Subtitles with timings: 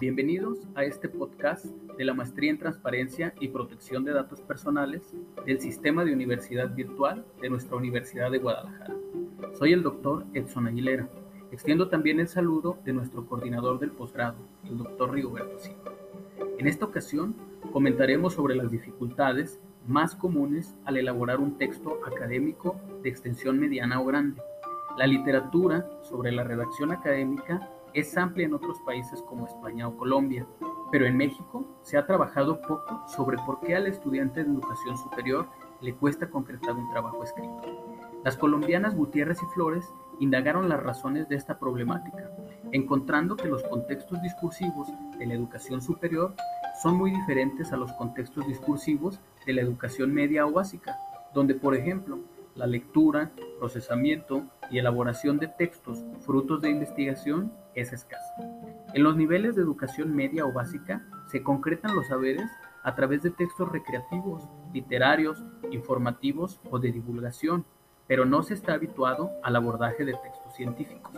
[0.00, 5.02] Bienvenidos a este podcast de la Maestría en Transparencia y Protección de Datos Personales
[5.44, 8.96] del Sistema de Universidad Virtual de nuestra Universidad de Guadalajara.
[9.58, 11.06] Soy el doctor Edson Aguilera.
[11.52, 15.92] Extiendo también el saludo de nuestro coordinador del posgrado, el doctor Rigoberto Silva.
[16.56, 17.34] En esta ocasión
[17.70, 24.06] comentaremos sobre las dificultades más comunes al elaborar un texto académico de extensión mediana o
[24.06, 24.40] grande.
[24.96, 30.46] La literatura sobre la redacción académica es amplia en otros países como España o Colombia,
[30.90, 35.46] pero en México se ha trabajado poco sobre por qué al estudiante de educación superior
[35.80, 37.62] le cuesta concretar un trabajo escrito.
[38.24, 39.84] Las colombianas Gutiérrez y Flores
[40.18, 42.30] indagaron las razones de esta problemática,
[42.72, 44.88] encontrando que los contextos discursivos
[45.18, 46.34] de la educación superior
[46.82, 50.98] son muy diferentes a los contextos discursivos de la educación media o básica,
[51.32, 52.18] donde, por ejemplo,
[52.60, 58.34] la lectura, procesamiento y elaboración de textos frutos de investigación es escasa.
[58.92, 62.50] En los niveles de educación media o básica se concretan los saberes
[62.82, 64.42] a través de textos recreativos,
[64.74, 67.64] literarios, informativos o de divulgación,
[68.06, 71.14] pero no se está habituado al abordaje de textos científicos.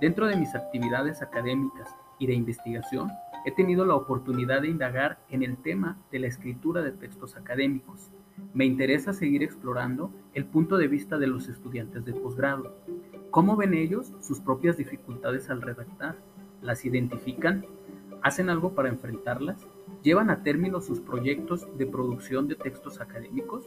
[0.00, 3.10] Dentro de mis actividades académicas y de investigación,
[3.44, 8.08] he tenido la oportunidad de indagar en el tema de la escritura de textos académicos.
[8.52, 12.74] Me interesa seguir explorando el punto de vista de los estudiantes de posgrado.
[13.30, 16.16] ¿Cómo ven ellos sus propias dificultades al redactar?
[16.62, 17.64] ¿Las identifican?
[18.22, 19.66] ¿Hacen algo para enfrentarlas?
[20.02, 23.64] ¿Llevan a término sus proyectos de producción de textos académicos?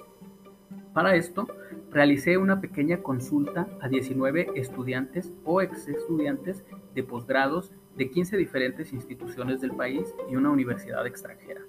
[0.94, 1.48] Para esto,
[1.92, 6.64] realicé una pequeña consulta a 19 estudiantes o ex estudiantes
[6.94, 11.62] de posgrados de 15 diferentes instituciones del país y una universidad extranjera.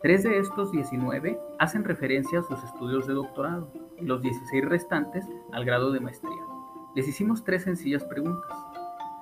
[0.00, 5.26] Tres de estos 19 hacen referencia a sus estudios de doctorado y los 16 restantes
[5.50, 6.38] al grado de maestría.
[6.94, 8.48] Les hicimos tres sencillas preguntas.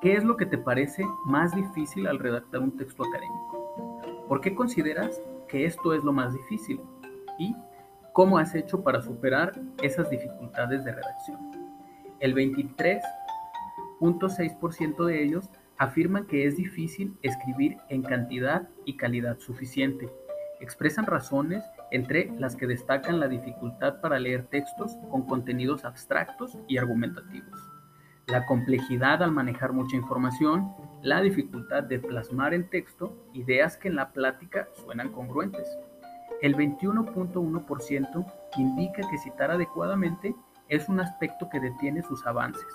[0.02, 4.26] ¿Qué es lo que te parece más difícil al redactar un texto académico?
[4.28, 5.18] ¿Por qué consideras
[5.48, 6.82] que esto es lo más difícil?
[7.38, 7.56] ¿Y
[8.12, 11.38] cómo has hecho para superar esas dificultades de redacción?
[12.20, 20.10] El 23.6% de ellos afirman que es difícil escribir en cantidad y calidad suficiente.
[20.60, 26.78] Expresan razones entre las que destacan la dificultad para leer textos con contenidos abstractos y
[26.78, 27.60] argumentativos,
[28.26, 33.94] la complejidad al manejar mucha información, la dificultad de plasmar en texto ideas que en
[33.94, 35.68] la plática suenan congruentes.
[36.42, 40.34] El 21.1% indica que citar adecuadamente
[40.68, 42.66] es un aspecto que detiene sus avances.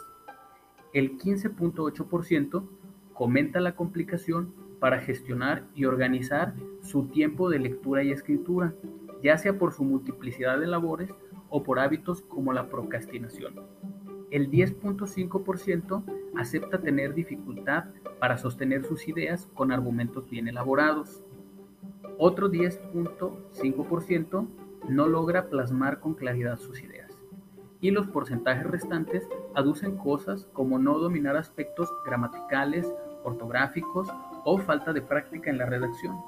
[0.93, 2.69] El 15.8%
[3.13, 8.73] comenta la complicación para gestionar y organizar su tiempo de lectura y escritura,
[9.21, 11.11] ya sea por su multiplicidad de labores
[11.51, 13.53] o por hábitos como la procrastinación.
[14.31, 16.03] El 10.5%
[16.35, 17.85] acepta tener dificultad
[18.19, 21.23] para sostener sus ideas con argumentos bien elaborados.
[22.17, 24.47] Otro 10.5%
[24.89, 27.11] no logra plasmar con claridad sus ideas.
[27.81, 32.91] Y los porcentajes restantes aducen cosas como no dominar aspectos gramaticales
[33.23, 34.07] ortográficos
[34.43, 36.19] o falta de práctica en la redacción.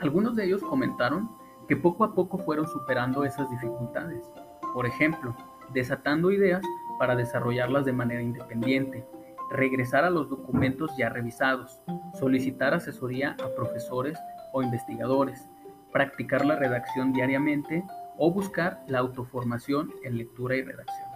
[0.00, 1.30] Algunos de ellos comentaron
[1.68, 4.30] que poco a poco fueron superando esas dificultades.
[4.74, 5.36] Por ejemplo,
[5.72, 6.62] desatando ideas
[6.98, 9.06] para desarrollarlas de manera independiente,
[9.50, 11.80] regresar a los documentos ya revisados,
[12.18, 14.18] solicitar asesoría a profesores
[14.52, 15.48] o investigadores,
[15.92, 17.84] practicar la redacción diariamente
[18.16, 21.08] o buscar la autoformación en lectura y redacción.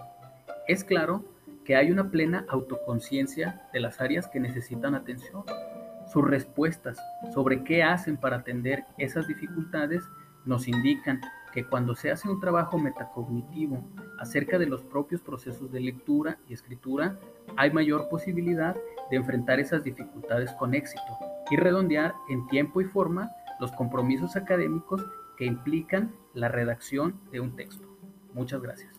[0.69, 1.25] Es claro
[1.65, 5.45] que hay una plena autoconciencia de las áreas que necesitan atención.
[6.17, 6.97] Sus respuestas
[7.35, 10.03] sobre qué hacen para atender esas dificultades
[10.47, 11.21] nos indican
[11.53, 13.87] que cuando se hace un trabajo metacognitivo
[14.19, 17.19] acerca de los propios procesos de lectura y escritura,
[17.59, 18.75] hay mayor posibilidad
[19.11, 21.19] de enfrentar esas dificultades con éxito
[21.51, 25.05] y redondear en tiempo y forma los compromisos académicos
[25.37, 27.87] que implican la redacción de un texto.
[28.33, 28.91] Muchas gracias.